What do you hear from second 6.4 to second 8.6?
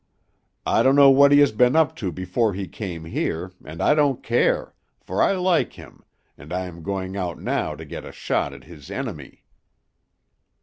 I am going out now to get a shot